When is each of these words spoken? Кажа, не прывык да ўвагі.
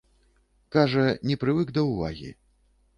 Кажа, 0.77 1.05
не 1.31 1.39
прывык 1.45 1.77
да 1.79 1.87
ўвагі. 1.93 2.37